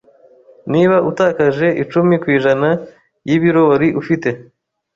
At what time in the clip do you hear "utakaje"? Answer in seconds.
1.09-1.67